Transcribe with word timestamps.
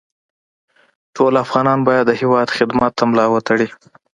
ټول 1.15 1.33
افغانان 1.45 1.79
باید 1.87 2.05
د 2.07 2.11
هېواد 2.21 2.47
خدمت 2.57 2.91
ته 2.97 3.03
ملا 3.11 3.25
وتړي 3.31 3.67